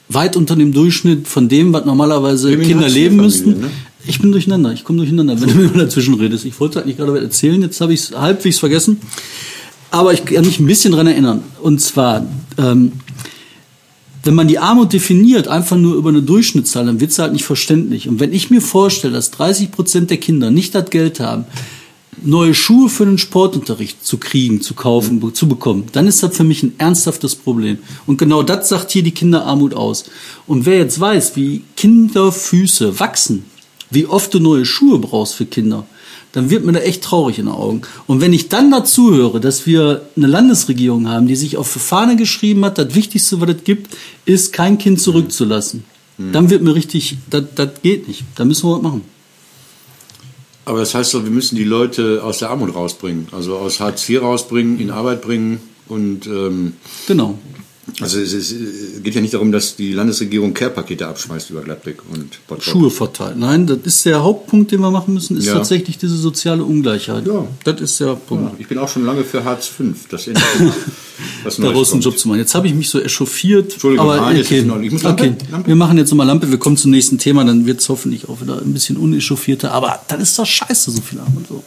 [0.08, 3.60] weit unter dem Durchschnitt von dem, was normalerweise in Kinder leben Hartz-IV-Familien, müssten.
[3.60, 3.70] ne?
[4.06, 6.44] Ich bin durcheinander, ich komme durcheinander, wenn du mir mal dazwischen redest.
[6.44, 9.00] Ich wollte eigentlich gerade was erzählen, jetzt habe ich es halbwegs vergessen.
[9.90, 11.42] Aber ich kann mich ein bisschen dran erinnern.
[11.60, 12.92] Und zwar, ähm,
[14.28, 17.46] wenn man die Armut definiert, einfach nur über eine Durchschnittszahl, dann wird es halt nicht
[17.46, 18.10] verständlich.
[18.10, 21.46] Und wenn ich mir vorstelle, dass 30 Prozent der Kinder nicht das Geld haben,
[22.22, 26.44] neue Schuhe für den Sportunterricht zu kriegen, zu kaufen, zu bekommen, dann ist das für
[26.44, 27.78] mich ein ernsthaftes Problem.
[28.04, 30.04] Und genau das sagt hier die Kinderarmut aus.
[30.46, 33.46] Und wer jetzt weiß, wie Kinderfüße wachsen,
[33.88, 35.86] wie oft du neue Schuhe brauchst für Kinder,
[36.32, 37.82] dann wird mir da echt traurig in den Augen.
[38.06, 42.16] Und wenn ich dann dazu höre, dass wir eine Landesregierung haben, die sich auf Fahne
[42.16, 45.84] geschrieben hat, das Wichtigste, was es gibt, ist, kein Kind zurückzulassen,
[46.18, 48.24] dann wird mir richtig, das, das geht nicht.
[48.34, 49.02] Da müssen wir was machen.
[50.64, 54.06] Aber das heißt doch, wir müssen die Leute aus der Armut rausbringen, also aus Hartz
[54.08, 56.74] IV rausbringen, in Arbeit bringen und ähm,
[57.06, 57.38] Genau.
[58.00, 61.98] Also es, ist, es geht ja nicht darum, dass die Landesregierung Care-Pakete abschmeißt über Gladbeck
[62.12, 62.62] und Bottrop.
[62.64, 63.36] Schuhe verteilt.
[63.38, 65.54] Nein, das ist der Hauptpunkt, den wir machen müssen, ist Ja.
[65.54, 67.26] tatsächlich diese soziale Ungleichheit.
[67.26, 67.46] Ja.
[67.64, 68.52] Das ist der Punkt.
[68.52, 69.84] Ja, ich bin auch schon lange für Hartz V.
[70.10, 70.44] Das endlich
[71.42, 72.04] was daraus Neues einen kommt.
[72.04, 72.38] Job zu machen.
[72.38, 73.72] Jetzt habe ich mich so echauffiert.
[73.72, 74.60] Entschuldigung, aber nein, okay.
[74.60, 74.82] Ordnung.
[74.82, 75.34] Ich muss Lampe, okay.
[75.50, 75.66] Lampe.
[75.68, 78.40] Wir machen jetzt nochmal Lampe, wir kommen zum nächsten Thema, dann wird es hoffentlich auch
[78.40, 79.72] wieder ein bisschen unechauffierter.
[79.72, 81.62] Aber dann ist doch scheiße, so viel Armut so.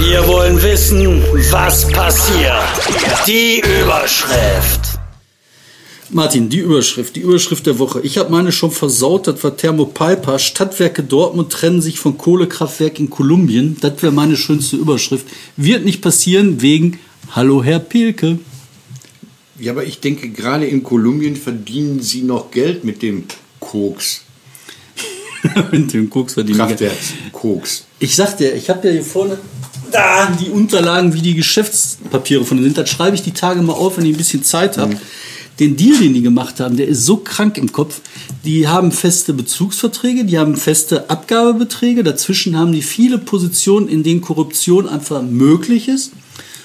[0.00, 3.26] Wir wollen wissen, was passiert.
[3.26, 4.98] Die Überschrift.
[6.08, 8.00] Martin, die Überschrift, die Überschrift der Woche.
[8.00, 10.38] Ich habe meine schon versaut, das war Thermopiper.
[10.38, 13.76] Stadtwerke Dortmund trennen sich von Kohlekraftwerk in Kolumbien.
[13.82, 15.26] Das wäre meine schönste Überschrift.
[15.58, 16.98] Wird nicht passieren wegen
[17.32, 18.38] Hallo Herr Pilke.
[19.58, 23.24] Ja, aber ich denke, gerade in Kolumbien verdienen sie noch Geld mit dem
[23.60, 24.22] Koks.
[25.72, 26.58] Mit dem Koks verdienen.
[26.58, 27.86] Kraftwerks Koks.
[27.98, 29.38] Ich sag dir, ich habe ja hier vorne
[29.90, 32.78] da die Unterlagen, wie die Geschäftspapiere von denen sind.
[32.78, 34.96] Das schreibe ich die Tage mal auf, wenn ich ein bisschen Zeit habe.
[35.58, 38.00] Den Deal, den die gemacht haben, der ist so krank im Kopf.
[38.44, 42.02] Die haben feste Bezugsverträge, die haben feste Abgabebeträge.
[42.02, 46.12] Dazwischen haben die viele Positionen, in denen Korruption einfach möglich ist.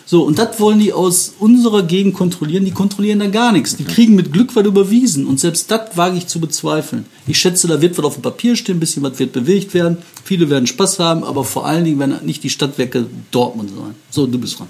[0.08, 2.64] So, und das wollen die aus unserer Gegend kontrollieren.
[2.64, 3.76] Die kontrollieren da gar nichts.
[3.76, 5.26] Die kriegen mit Glück was überwiesen.
[5.26, 7.06] Und selbst das wage ich zu bezweifeln.
[7.26, 9.98] Ich schätze, da wird was auf dem Papier stehen, ein bisschen was wird bewegt werden.
[10.24, 13.96] Viele werden Spaß haben, aber vor allen Dingen werden nicht die Stadtwerke Dortmund sein.
[14.12, 14.68] So, du bist dran.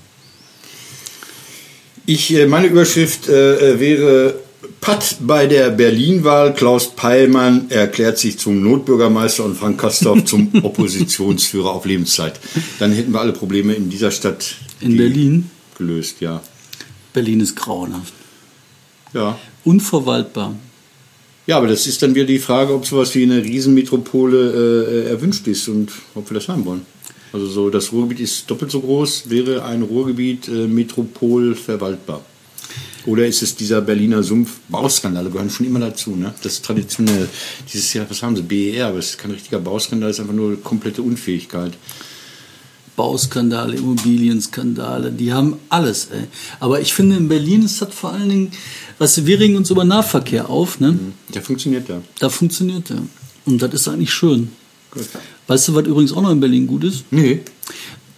[2.06, 4.36] Ich, äh, meine Überschrift äh, äh, wäre
[4.80, 6.54] Patt bei der Berlin-Wahl.
[6.54, 12.40] Klaus Peilmann erklärt sich zum Notbürgermeister und Frank Kastorf zum Oppositionsführer auf Lebenszeit.
[12.80, 15.50] Dann hätten wir alle Probleme in dieser Stadt In Berlin?
[15.78, 16.42] gelöst, ja.
[17.14, 18.14] Berlin ist grauenhaft.
[19.14, 19.38] Ja.
[19.64, 20.56] Unverwaltbar.
[21.48, 25.48] Ja, aber das ist dann wieder die Frage, ob sowas wie eine Riesenmetropole äh, erwünscht
[25.48, 26.86] ist und ob wir das haben wollen.
[27.32, 32.26] Also so, das Ruhrgebiet ist doppelt so groß, wäre ein Ruhrgebiet äh, Metropol verwaltbar.
[33.06, 34.60] Oder ist es dieser Berliner Sumpf?
[34.70, 36.34] Bauskandale gehören schon immer dazu, ne?
[36.42, 37.30] Das ist traditionell.
[37.72, 38.42] Dieses Jahr, was haben sie?
[38.42, 41.74] BER, aber es ist kein richtiger Bauskandal, es ist einfach nur komplette Unfähigkeit.
[42.96, 46.26] Bauskandale, Immobilienskandale, die haben alles, ey.
[46.60, 48.52] Aber ich finde, in Berlin ist das vor allen Dingen,
[49.18, 50.98] du, wir regen uns über Nahverkehr auf, ne?
[51.34, 52.02] Der funktioniert da.
[52.20, 52.98] Da funktioniert der.
[53.46, 54.50] Und das ist eigentlich schön.
[54.92, 55.04] Gut.
[55.48, 57.04] Weißt du, was übrigens auch noch in Berlin gut ist?
[57.12, 57.42] Nee,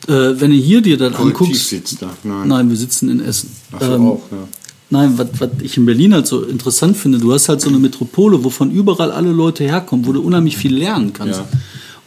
[0.08, 1.70] Äh, wenn du hier dir das Kollektiv anguckst.
[1.70, 2.10] sitzt da.
[2.24, 2.48] Nein.
[2.48, 3.50] Nein, wir sitzen in Essen.
[3.74, 4.38] Ach so, Ähm, auch, ja.
[4.90, 7.78] Nein, was, was ich in Berlin halt so interessant finde, du hast halt so eine
[7.78, 11.40] Metropole, wo von überall alle Leute herkommen, wo du unheimlich viel lernen kannst.
[11.42, 11.48] Ja.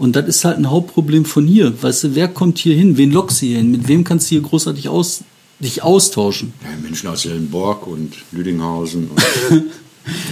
[0.00, 1.82] Und das ist halt ein Hauptproblem von hier.
[1.82, 2.96] Weißt du, wer kommt hier hin?
[2.96, 3.70] Wen lockst du hier hin?
[3.70, 5.24] Mit wem kannst du hier großartig aus,
[5.58, 6.54] dich austauschen?
[6.64, 9.10] Ja, Menschen aus Ellenborg und Lüdinghausen.
[9.10, 9.22] Und,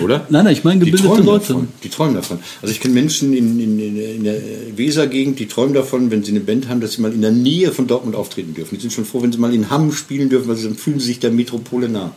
[0.02, 0.26] oder?
[0.30, 1.48] Nein, nein, ich meine Die gebildete träumen Leute.
[1.48, 1.68] Davon.
[1.82, 2.38] Die träumen davon.
[2.62, 4.40] Also ich kenne Menschen in, in, in, der
[4.76, 7.72] Wesergegend, die träumen davon, wenn sie eine Band haben, dass sie mal in der Nähe
[7.72, 8.76] von Dortmund auftreten dürfen.
[8.76, 11.00] Die sind schon froh, wenn sie mal in Hamm spielen dürfen, weil sie dann fühlen
[11.00, 12.12] sich der Metropole nah.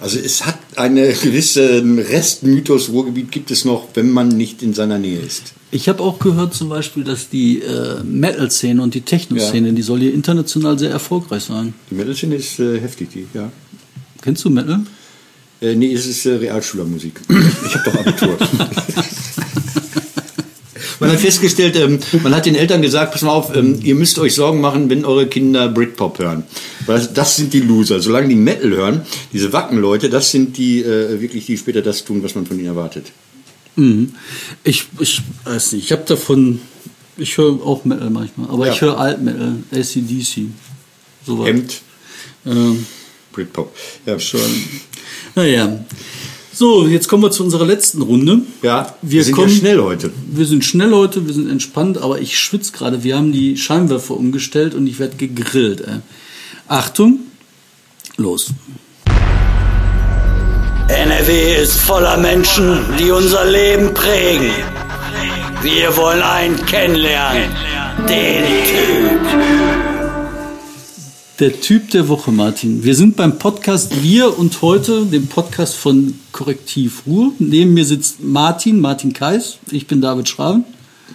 [0.00, 4.98] Also es hat eine gewisse Restmythos, Ruhrgebiet gibt es noch, wenn man nicht in seiner
[4.98, 5.54] Nähe ist.
[5.70, 10.00] Ich habe auch gehört zum Beispiel, dass die äh, Metal-Szene und die Techno-Szene, die soll
[10.00, 11.74] hier international sehr erfolgreich sein.
[11.90, 13.50] Die Metal-Szene ist äh, heftig, die, ja.
[14.22, 14.80] Kennst du Metal?
[15.64, 17.20] Äh, nee, es ist äh, Realschülermusik.
[17.66, 18.36] Ich habe doch Abitur.
[21.00, 24.18] Man hat festgestellt, ähm, man hat den Eltern gesagt, pass mal auf, ähm, ihr müsst
[24.18, 26.44] euch Sorgen machen, wenn eure Kinder Britpop hören.
[26.86, 28.00] Weil das, sind die Loser.
[28.00, 32.22] Solange die Metal hören, diese Wackenleute, das sind die äh, wirklich, die später das tun,
[32.22, 33.06] was man von ihnen erwartet.
[33.76, 34.14] Mhm.
[34.62, 36.60] Ich, ich weiß nicht, ich habe davon,
[37.16, 38.72] ich höre auch Metal manchmal, aber Ja.
[38.72, 40.46] ich höre Alt-Metal, ACDC.
[41.26, 41.46] Sowas.
[41.48, 41.82] Hemd,
[42.46, 42.86] Ähm,
[43.32, 43.74] Britpop.
[44.06, 44.40] Ja, schon.
[45.34, 45.80] Naja.
[46.52, 48.38] So, jetzt kommen wir zu unserer letzten Runde.
[48.62, 50.10] Ja, wir, Wir sind kommen- ja schnell heute.
[50.30, 53.02] Wir sind schnell heute, wir sind entspannt, aber ich schwitze gerade.
[53.02, 55.80] Wir haben die Scheinwerfer umgestellt und ich werde gegrillt.
[55.80, 55.96] Ey.
[56.68, 57.18] Achtung,
[58.16, 58.50] los.
[60.88, 64.50] NRW ist voller Menschen, die unser Leben prägen.
[65.62, 67.50] Wir wollen einen kennenlernen.
[68.08, 69.83] Den Typ.
[71.44, 72.84] Der Typ der Woche, Martin.
[72.84, 77.32] Wir sind beim Podcast Wir und heute, dem Podcast von Korrektiv Ruhr.
[77.38, 79.58] Neben mir sitzt Martin, Martin Kais.
[79.70, 80.64] Ich bin David Schraven.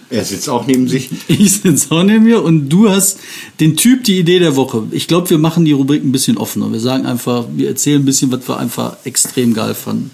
[0.08, 1.10] Er sitzt auch neben sich.
[1.26, 3.18] Ich sitze auch neben mir und du hast
[3.58, 4.84] den Typ, die Idee der Woche.
[4.92, 6.70] Ich glaube, wir machen die Rubrik ein bisschen offener.
[6.70, 10.12] Wir sagen einfach, wir erzählen ein bisschen, was wir einfach extrem geil fanden.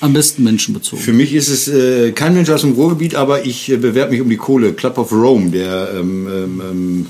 [0.00, 1.04] Am besten menschenbezogen.
[1.04, 4.22] Für mich ist es äh, kein Mensch aus dem Ruhrgebiet, aber ich äh, bewerbe mich
[4.22, 4.72] um die Kohle.
[4.72, 7.06] Club of Rome, der ähm, ähm, ähm,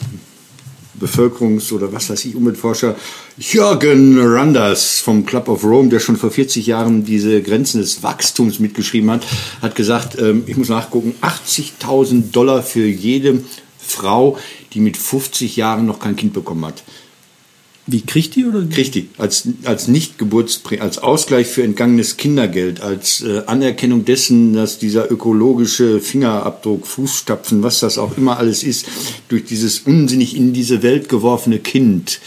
[1.00, 2.96] Bevölkerungs- oder was weiß ich, Umweltforscher
[3.38, 8.58] Jürgen Randers vom Club of Rome, der schon vor 40 Jahren diese Grenzen des Wachstums
[8.58, 9.26] mitgeschrieben hat,
[9.62, 13.42] hat gesagt, ähm, ich muss nachgucken, 80.000 Dollar für jede
[13.78, 14.38] Frau,
[14.72, 16.82] die mit 50 Jahren noch kein Kind bekommen hat.
[17.88, 18.64] Wie kriegt die oder?
[18.64, 24.78] Kriegt die als, als Nicht-Geburtsprämie, als Ausgleich für entgangenes Kindergeld, als äh, Anerkennung dessen, dass
[24.78, 28.86] dieser ökologische Fingerabdruck, Fußstapfen, was das auch immer alles ist,
[29.28, 32.18] durch dieses unsinnig in diese Welt geworfene Kind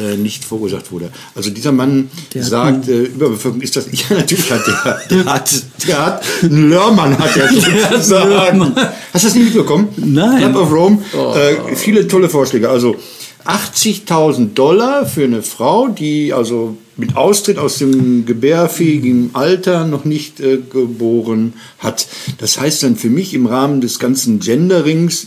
[0.00, 1.10] äh, nicht verursacht wurde.
[1.34, 3.86] Also dieser Mann Der sagt, äh, Überbevölkerung ist das.
[3.92, 8.74] Ja, natürlich hat der, der hat, der hat, einen Lörmann hat er sozusagen.
[9.12, 9.88] Hast du das nicht mitbekommen?
[9.96, 10.38] Nein.
[10.38, 12.70] Club of Rome, äh, viele tolle Vorschläge.
[12.70, 12.96] Also
[13.44, 20.40] 80.000 Dollar für eine Frau, die also mit Austritt aus dem gebärfähigen Alter noch nicht
[20.40, 22.06] äh, geboren hat.
[22.38, 25.26] Das heißt dann für mich im Rahmen des ganzen Genderings,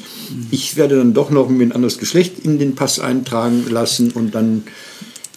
[0.52, 4.64] ich werde dann doch noch ein anderes Geschlecht in den Pass eintragen lassen und dann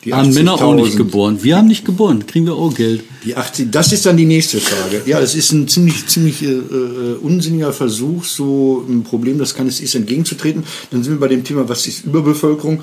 [0.04, 0.96] die Haben Männer auch nicht 80.000.
[0.96, 1.38] geboren.
[1.42, 2.26] Wir haben nicht geboren.
[2.26, 3.02] Kriegen wir auch Geld.
[3.24, 5.02] Die 80, das ist dann die nächste Frage.
[5.06, 9.66] Ja, das ist ein ziemlich, ziemlich äh, äh, unsinniger Versuch, so ein Problem, das kann
[9.66, 10.64] es ist, entgegenzutreten.
[10.90, 12.82] Dann sind wir bei dem Thema, was ist Überbevölkerung?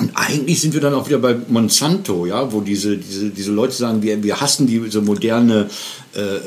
[0.00, 3.74] Und eigentlich sind wir dann auch wieder bei Monsanto, ja, wo diese, diese, diese Leute
[3.74, 5.68] sagen, wir, wir hassen diese moderne
[6.16, 6.40] äh, äh,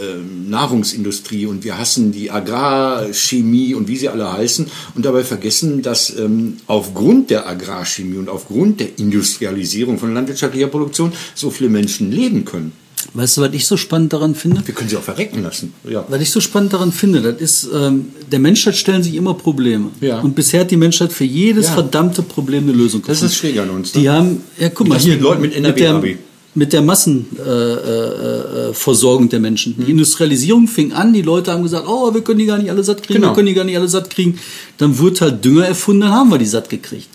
[0.49, 6.17] Nahrungsindustrie und wir hassen die Agrarchemie und wie sie alle heißen und dabei vergessen, dass
[6.17, 12.45] ähm, aufgrund der Agrarchemie und aufgrund der Industrialisierung von landwirtschaftlicher Produktion so viele Menschen leben
[12.45, 12.71] können.
[13.13, 14.61] Weißt du, was ich so spannend daran finde?
[14.65, 15.73] Wir können sie auch verrecken lassen.
[15.89, 16.05] Ja.
[16.09, 19.89] Was ich so spannend daran finde, das ist, ähm, der Menschheit stellen sich immer Probleme.
[20.01, 20.19] Ja.
[20.21, 21.73] Und bisher hat die Menschheit für jedes Ja.
[21.73, 23.21] verdammte Problem eine Lösung gefunden.
[23.21, 24.01] Das ist schräg an uns, ne?
[24.01, 26.17] Die haben, ja guck mal, hier, mit Leuten mit der, NRW-Abi.
[26.55, 29.75] mit der Massenversorgung äh, äh, Versorgung der Menschen.
[29.77, 29.85] Mhm.
[29.85, 32.83] Die Industrialisierung fing an, die Leute haben gesagt, oh, wir können die gar nicht alle
[32.83, 33.31] satt kriegen, Genau.
[33.31, 34.37] wir können die gar nicht alle satt kriegen.
[34.77, 37.09] Dann wurde halt Dünger erfunden, dann haben wir die satt gekriegt.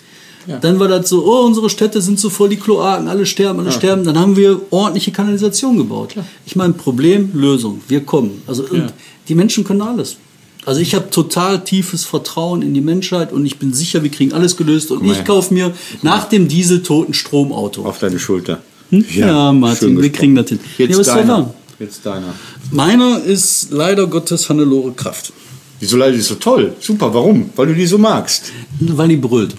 [0.61, 3.73] Dann war das so, oh, unsere Städte sind so voll, die Kloaken, alle sterben, alle
[3.73, 4.05] sterben.
[4.05, 6.15] Dann haben wir ordentliche Kanalisation gebaut.
[6.47, 8.43] Ich meine, Problem, Lösung, wir kommen.
[8.47, 8.93] Also und
[9.29, 10.17] die Menschen können alles.
[10.65, 14.33] Also ich habe total tiefes Vertrauen in die Menschheit und ich bin sicher, wir kriegen
[14.33, 14.91] alles gelöst.
[14.91, 17.85] Und ich kaufe mir nach dem Dieseltoten Stromauto.
[17.85, 18.61] Auf deine Schulter.
[18.91, 19.05] Hm?
[19.15, 20.61] Ja, Martin, wir kriegen das hin.
[20.79, 21.55] Jetzt Ja, was deiner.
[21.79, 22.35] Jetzt deiner.
[22.71, 25.33] Meiner ist leider Gottes Hannelore Kraft,
[25.81, 26.75] Wieso leider die ist so toll?
[26.81, 27.51] Super, warum?
[27.55, 28.53] Weil du die so magst.
[28.81, 29.55] weil die brüllt.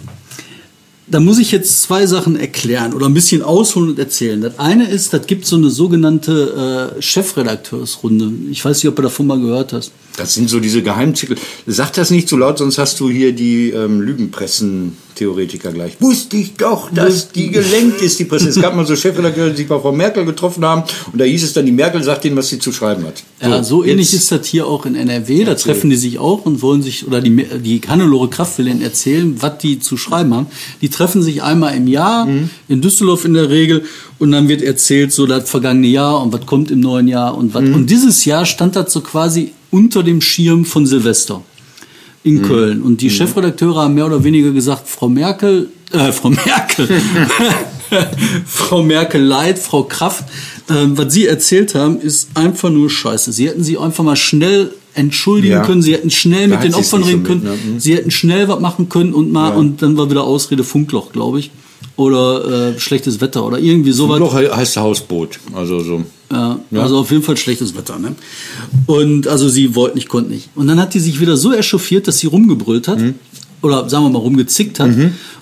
[1.11, 4.41] Da muss ich jetzt zwei Sachen erklären oder ein bisschen ausholen und erzählen.
[4.41, 8.31] Das eine ist, das gibt so eine sogenannte äh, Chefredakteursrunde.
[8.51, 9.91] Ich weiß nicht, ob du davon mal gehört hast.
[10.19, 11.37] Das sind so diese Geheimzettel.
[11.65, 15.93] Sag das nicht so laut, sonst hast du hier die ähm, Lügenpressen-Theoretiker gleich.
[15.99, 18.49] Wusste ich doch, dass die gelenkt ist, die Presse.
[18.49, 21.43] Es gab mal so Chefredakteure, die sich bei Frau Merkel getroffen haben und da hieß
[21.43, 23.23] es dann, die Merkel sagt denen, was sie zu schreiben hat.
[23.41, 25.43] Ja, so ähnlich ist das hier auch in NRW.
[25.43, 25.73] Da Erzähl.
[25.73, 29.35] treffen die sich auch und wollen sich, oder die, die Hannelore Kraft will ihnen erzählen,
[29.41, 30.47] was die zu schreiben haben.
[30.81, 32.49] Die treffen sich einmal im Jahr, Mhm.
[32.67, 33.83] in Düsseldorf in der Regel,
[34.19, 37.53] und dann wird erzählt, so das vergangene Jahr und was kommt im neuen Jahr und
[37.53, 37.63] was.
[37.63, 37.73] Mhm.
[37.75, 41.41] Und dieses Jahr stand das so quasi unter dem Schirm von Silvester
[42.23, 42.41] in Mhm.
[42.43, 42.81] Köln.
[42.81, 46.87] Und die Chefredakteure haben mehr oder weniger gesagt, Frau Merkel, äh, Frau Merkel,
[48.45, 50.25] Frau Merkel leid, Frau Kraft,
[50.69, 53.31] ähm, was Sie erzählt haben, ist einfach nur Scheiße.
[53.31, 55.65] Sie hätten sie einfach mal schnell entschuldigen Ja.
[55.65, 57.71] können, sie hätten schnell Da mit den Opfern nicht so reden können, mit, ne?
[57.73, 57.79] Mhm.
[57.79, 59.55] sie hätten schnell was machen können und mal, Ja.
[59.55, 61.51] und dann war wieder Ausrede Funkloch, glaube ich.
[61.95, 64.19] Oder äh, schlechtes Wetter oder irgendwie sowas.
[64.19, 65.39] Loch heißt Hausboot.
[65.53, 66.03] Also so.
[66.31, 67.97] Ja, Also auf jeden Fall schlechtes Wetter.
[67.97, 68.15] Ne?
[68.85, 70.49] Und also sie wollte nicht, konnte nicht.
[70.55, 72.99] Und dann hat die sich wieder so echauffiert, dass sie rumgebrüllt hat.
[72.99, 73.15] Mhm.
[73.61, 74.91] Oder sagen wir mal rumgezickt hat.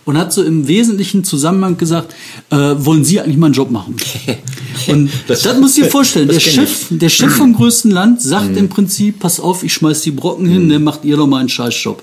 [0.05, 2.15] Und hat so im wesentlichen Zusammenhang gesagt,
[2.49, 3.95] äh, wollen Sie eigentlich mal einen Job machen?
[4.87, 6.27] Und das, Das- muss ich dir vorstellen.
[6.29, 8.57] Der Chef, der Chef vom größten Land sagt Mhm.
[8.57, 11.49] im Prinzip, pass auf, ich schmeiß die Brocken hin, ne, macht ihr doch mal einen
[11.49, 12.01] Scheißjob.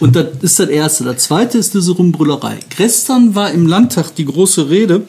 [0.00, 1.04] Und das ist das Erste.
[1.04, 2.58] Das Zweite ist diese Rumbrüllerei.
[2.76, 5.02] Gestern war im Landtag die große Rede,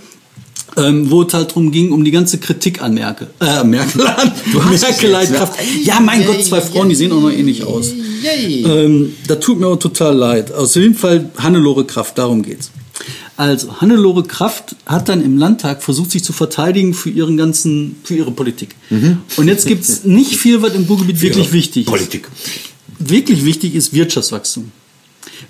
[0.77, 3.27] ähm, wo es halt darum ging, um die ganze Kritik an Merkel.
[3.39, 4.31] Äh, Merkel an.
[4.51, 5.09] Du hast es Merkel jetzt, ne?
[5.09, 5.59] Leitkraft.
[5.83, 7.93] Ja, mein Gott, zwei Frauen, die sehen auch noch ähnlich aus.
[8.23, 10.51] Ähm, da tut mir auch total leid.
[10.51, 12.71] Aus jeden Fall Hannelore Kraft, darum geht's.
[13.38, 18.15] Also, Hannelore Kraft hat dann im Landtag versucht, sich zu verteidigen für ihren ganzen, für
[18.15, 18.75] ihre Politik.
[19.35, 21.91] Und jetzt gibt's nicht viel, was im Ruhrgebiet wirklich wichtig ist.
[21.91, 22.29] Politik.
[22.97, 24.71] Wirklich wichtig ist Wirtschaftswachstum.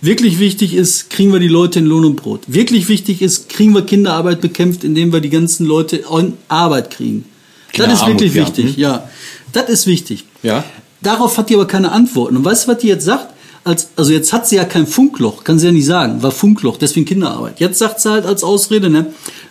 [0.01, 2.41] Wirklich wichtig ist, kriegen wir die Leute in Lohn und Brot.
[2.47, 7.25] Wirklich wichtig ist, kriegen wir Kinderarbeit bekämpft, indem wir die ganzen Leute an Arbeit kriegen.
[7.73, 8.41] Das ist Kinderarmut, wirklich ja.
[8.41, 9.09] wichtig, ja.
[9.51, 10.25] Das ist wichtig.
[10.43, 10.63] Ja.
[11.01, 12.37] Darauf hat die aber keine Antworten.
[12.37, 13.33] Und weißt du, was die jetzt sagt?
[13.63, 16.77] Als, also jetzt hat sie ja kein Funkloch, kann sie ja nicht sagen, war Funkloch,
[16.77, 17.59] deswegen Kinderarbeit.
[17.59, 19.07] Jetzt sagt sie halt als Ausrede, ne,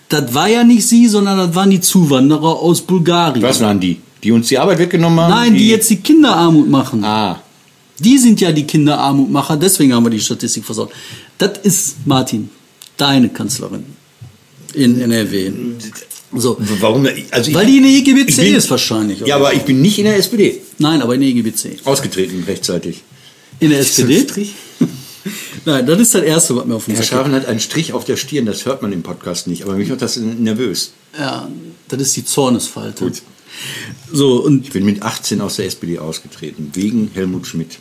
[0.07, 3.43] das war ja nicht sie, sondern das waren die Zuwanderer aus Bulgarien.
[3.43, 3.99] Was waren die?
[4.23, 5.31] Die uns die Arbeit weggenommen haben?
[5.31, 7.03] Nein, die jetzt die Kinderarmut machen.
[7.03, 7.41] Ah.
[7.99, 10.91] Die sind ja die Kinderarmutmacher, deswegen haben wir die Statistik versaut.
[11.37, 12.49] Das ist, Martin,
[12.97, 13.83] deine Kanzlerin
[14.73, 15.51] in NRW.
[16.37, 16.57] So.
[16.81, 17.07] Warum?
[17.31, 19.19] Also ich, Weil die in der IGBC bin- ist wahrscheinlich.
[19.21, 20.59] Ja, aber ich bin nicht in der SPD.
[20.79, 21.79] Nein, aber in der IGBC.
[21.85, 23.03] Ausgetreten rechtzeitig.
[23.61, 24.21] In der SPD?
[24.27, 24.53] Strich?
[25.65, 27.17] Nein, das ist das Erste, was mir auf den Herr Sack.
[27.19, 29.89] Schafen hat einen Strich auf der Stirn, das hört man im Podcast nicht, aber mich
[29.89, 30.91] macht das nervös.
[31.17, 31.49] Ja,
[31.87, 33.05] das ist die Zornesfalte.
[33.05, 33.21] Gut.
[34.11, 37.77] So, und Ich bin mit 18 aus der SPD ausgetreten, wegen Helmut Schmidt.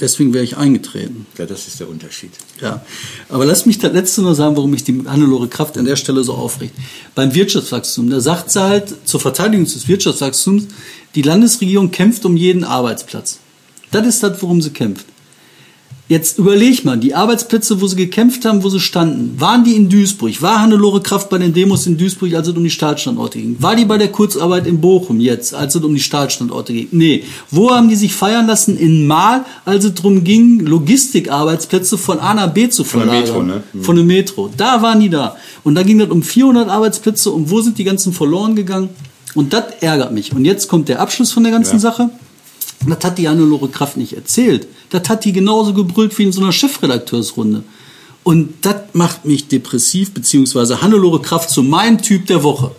[0.00, 1.26] Deswegen wäre ich eingetreten.
[1.38, 2.30] Ja, das ist der Unterschied.
[2.60, 2.84] Ja,
[3.28, 6.24] aber lass mich das letzte nur sagen, warum mich die Hannelore Kraft an der Stelle
[6.24, 6.74] so aufregt.
[7.14, 10.64] Beim Wirtschaftswachstum, da sagt sie halt zur Verteidigung des Wirtschaftswachstums,
[11.14, 13.38] die Landesregierung kämpft um jeden Arbeitsplatz.
[13.90, 15.06] Das ist das, worum sie kämpft.
[16.10, 19.88] Jetzt überleg mal, die Arbeitsplätze, wo sie gekämpft haben, wo sie standen, waren die in
[19.88, 20.42] Duisburg?
[20.42, 23.54] War Hannelore Kraft bei den Demos in Duisburg, als es um die Staatstandorte ging?
[23.60, 26.88] War die bei der Kurzarbeit in Bochum jetzt, als es um die Staatstandorte ging?
[26.90, 27.22] Nee.
[27.52, 28.76] Wo haben die sich feiern lassen?
[28.76, 33.20] In Mahl, als es darum ging, Logistikarbeitsplätze von A nach B zu der verlagern.
[33.22, 33.62] Metro, ne?
[33.72, 33.84] Mhm.
[33.84, 34.50] Von der Metro.
[34.56, 35.36] Da waren die da.
[35.62, 38.88] Und da ging das um 400 Arbeitsplätze und wo sind die ganzen verloren gegangen?
[39.36, 40.32] Und das ärgert mich.
[40.32, 41.78] Und jetzt kommt der Abschluss von der ganzen Ja.
[41.78, 42.10] Sache.
[42.86, 44.66] Das hat die Hannelore Kraft nicht erzählt.
[44.88, 47.62] Das hat die genauso gebrüllt wie in so einer Chefredakteursrunde.
[48.22, 52.72] Und das macht mich depressiv, beziehungsweise Hannelore Kraft zu meinem Typ der Woche.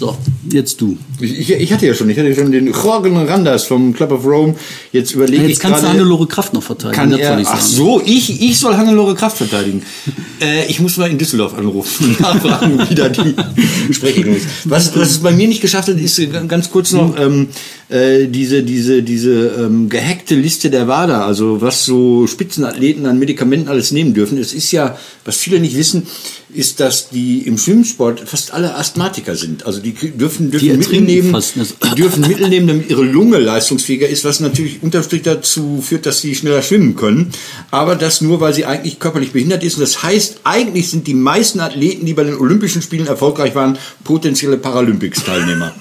[0.00, 0.16] So,
[0.50, 0.96] jetzt du.
[1.20, 4.12] Ich, ich, ich hatte ja schon, ich hatte ja schon den Jorgen Randers vom Club
[4.12, 4.54] of Rome.
[4.92, 6.96] Jetzt überlege ich Jetzt kannst du gerade, Hannelore Kraft noch verteidigen.
[6.96, 9.82] kann er, ich ach so, ich, ich soll Hannelore Kraft verteidigen.
[10.40, 13.34] äh, ich muss mal in Düsseldorf anrufen nachfragen, wie da die
[13.92, 14.46] Sprechregelung ist.
[14.64, 17.48] Was, was es bei mir nicht geschafft hat, ist äh, ganz kurz noch ähm,
[17.90, 23.68] äh, diese, diese, diese ähm, gehackte Liste der WADA, also was so Spitzenathleten an Medikamenten
[23.68, 24.38] alles nehmen dürfen.
[24.38, 26.06] Es ist ja, was viele nicht wissen,
[26.54, 29.66] ist, dass die im Schwimmsport fast alle Asthmatiker sind.
[29.66, 31.54] Also die dürfen, dürfen Die Mittel nehmen, fast.
[31.56, 36.06] die dürfen Mittel nehmen, damit ihre Lunge leistungsfähiger ist, was natürlich unterm Strich dazu führt,
[36.06, 37.30] dass sie schneller schwimmen können.
[37.70, 39.74] Aber das nur, weil sie eigentlich körperlich behindert ist.
[39.74, 43.78] Und das heißt, eigentlich sind die meisten Athleten, die bei den Olympischen Spielen erfolgreich waren,
[44.04, 45.74] potenzielle Paralympics-Teilnehmer.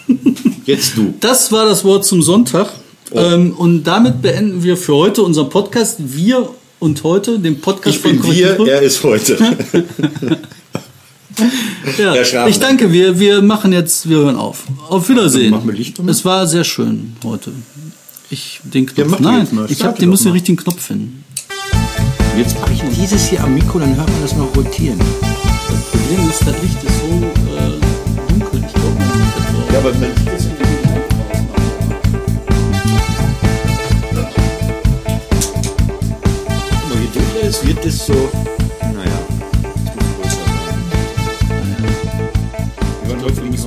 [0.66, 1.14] Jetzt du.
[1.20, 2.72] Das war das Wort zum Sonntag.
[3.12, 5.98] Ähm, und damit beenden wir für heute unseren Podcast.
[6.00, 6.48] Wir
[6.80, 8.70] und heute, den Podcast Ich bin wir, Korrektur.
[8.70, 9.38] er ist heute.
[11.98, 14.64] Ja, ich danke, wir, wir machen jetzt, wir hören auf.
[14.90, 15.52] Auf Wiedersehen.
[15.52, 17.52] Machen wir Licht es war sehr schön heute.
[18.30, 19.10] Ich den Knopf.
[19.10, 21.24] Ja, Nein, ich habe den muss den richtigen Knopf finden.
[22.38, 25.00] Jetzt mache ich dieses hier am Mikro, dann hört man das noch rotieren.
[25.00, 27.08] Das Problem ist, das Licht ist so
[27.56, 27.80] äh,
[28.30, 28.64] dunkel.
[28.66, 29.74] Ich glaube, man sieht das so.
[29.74, 30.70] Ja, aber man sieht es in dem
[36.70, 38.14] Guck mal, je dunkler es wird, desto,
[43.22, 43.66] naja, es